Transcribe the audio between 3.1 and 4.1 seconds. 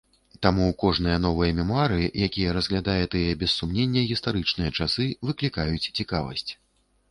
тыя без сумнення